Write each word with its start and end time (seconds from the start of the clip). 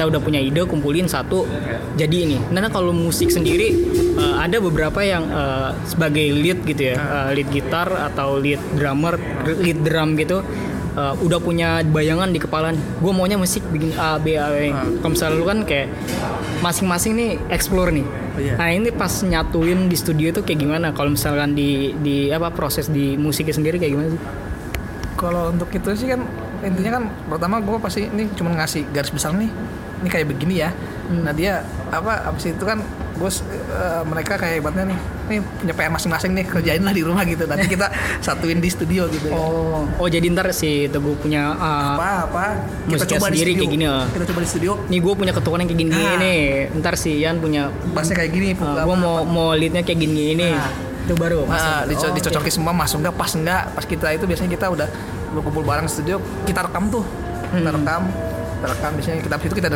kita 0.00 0.08
udah 0.08 0.24
punya 0.24 0.40
ide 0.40 0.64
kumpulin 0.64 1.04
satu 1.04 1.44
jadi 1.92 2.24
ini. 2.24 2.40
Nah 2.56 2.72
kalau 2.72 2.88
musik 2.88 3.28
sendiri 3.28 3.68
eh, 4.16 4.34
ada 4.40 4.56
beberapa 4.56 5.04
yang 5.04 5.28
eh, 5.28 5.76
sebagai 5.84 6.24
lead 6.40 6.64
gitu 6.64 6.88
ya 6.88 6.96
eh, 6.96 7.36
lead 7.36 7.52
gitar 7.52 7.84
atau 8.08 8.40
lead 8.40 8.56
drummer 8.80 9.20
lead 9.44 9.84
drum 9.84 10.16
gitu 10.16 10.40
eh, 10.96 11.14
udah 11.20 11.36
punya 11.44 11.84
bayangan 11.84 12.32
di 12.32 12.40
kepala 12.40 12.72
gue 12.72 13.12
maunya 13.12 13.36
musik 13.36 13.60
bikin 13.68 13.92
A 14.00 14.16
B 14.16 14.40
A 14.40 14.48
B 14.48 14.72
kalau 15.04 15.12
misalnya 15.12 15.36
lu 15.36 15.44
kan 15.44 15.68
kayak 15.68 15.92
masing-masing 16.64 17.12
nih 17.20 17.30
explore 17.52 17.92
nih. 17.92 18.08
Iya. 18.40 18.56
nah 18.56 18.72
ini 18.72 18.88
pas 18.88 19.12
nyatuin 19.20 19.92
di 19.92 19.96
studio 20.00 20.32
itu 20.32 20.40
kayak 20.40 20.64
gimana? 20.64 20.96
Kalau 20.96 21.12
misalkan 21.12 21.52
di 21.52 21.92
di 22.00 22.32
apa 22.32 22.48
proses 22.48 22.88
di 22.88 23.20
musiknya 23.20 23.52
sendiri 23.52 23.76
kayak 23.76 23.92
gimana 23.92 24.08
sih 24.16 24.22
Kalau 25.14 25.50
untuk 25.50 25.68
itu 25.70 25.88
sih 25.94 26.08
kan 26.08 26.20
intinya 26.60 27.00
kan 27.00 27.04
pertama 27.26 27.56
gue 27.58 27.76
pasti 27.78 28.04
ini 28.04 28.28
cuma 28.34 28.52
ngasih 28.52 28.88
garis 28.90 29.10
besar 29.10 29.32
nih. 29.32 29.50
Ini 30.00 30.08
kayak 30.08 30.26
begini 30.28 30.54
ya. 30.60 30.70
Hmm. 31.10 31.24
Nah 31.24 31.32
dia 31.32 31.60
apa 31.90 32.24
abis 32.30 32.52
itu 32.52 32.64
kan 32.64 32.80
gue 33.20 33.30
mereka 34.08 34.40
kayak 34.40 34.64
hebatnya 34.64 34.88
nih. 34.88 34.98
Nih 35.28 35.38
punya 35.44 35.74
PR 35.76 35.92
masing-masing 35.92 36.32
nih 36.32 36.44
kerjain 36.48 36.80
lah 36.80 36.90
di 36.90 37.04
rumah 37.04 37.20
gitu. 37.22 37.44
Nanti 37.44 37.68
kita 37.68 37.92
satuin 38.24 38.58
di 38.58 38.70
studio 38.72 39.06
gitu 39.08 39.28
ya. 39.28 39.36
Oh, 39.36 39.84
oh 39.86 40.08
jadi 40.08 40.24
ntar 40.32 40.48
si 40.50 40.88
Teguh 40.88 41.20
punya 41.20 41.52
uh, 41.52 42.00
Apa 42.00 42.08
apa 42.26 42.44
Musiknya 42.88 43.20
sendiri 43.20 43.52
kayak 43.54 43.70
gini, 43.70 43.84
ah. 43.84 44.08
Kita 44.08 44.24
coba 44.26 44.40
di 44.40 44.48
studio. 44.48 44.72
nih 44.88 44.98
gue 44.98 45.12
punya 45.12 45.32
ketukan 45.36 45.60
yang 45.60 45.68
kayak 45.68 45.80
gini 45.84 45.92
Nah. 45.92 46.16
nih. 46.16 46.40
Ntar 46.80 46.94
si 46.96 47.20
Ian 47.20 47.36
punya 47.38 47.68
Bassnya 47.92 48.16
kayak 48.16 48.32
gini. 48.32 48.48
uh, 48.56 48.82
gue 48.88 48.96
mau 48.96 49.22
mau 49.28 49.52
leadnya 49.52 49.84
kayak 49.84 50.00
gini 50.00 50.32
ini. 50.32 50.48
Nah. 50.50 50.89
Itu 51.10 51.18
baru. 51.18 51.42
Nah, 51.42 51.50
masuk. 51.82 51.90
dico- 51.90 52.06
Oh, 52.06 52.14
dicocokin 52.14 52.52
semua 52.52 52.70
masuk 52.72 52.98
nggak 53.00 53.14
pas 53.14 53.30
nggak 53.32 53.62
pas 53.72 53.82
kita 53.84 54.06
itu 54.12 54.24
biasanya 54.24 54.46
kita 54.48 54.66
udah 54.68 54.86
kumpul 55.36 55.62
bareng 55.62 55.86
studio 55.86 56.16
kita 56.44 56.62
rekam 56.62 56.86
tuh 56.86 57.02
kita 57.50 57.66
Hmm. 57.66 57.76
rekam 57.76 58.02
kita 58.54 58.66
rekam 58.68 58.90
biasanya 58.94 59.18
kita 59.20 59.36
itu 59.40 59.54
kita 59.56 59.68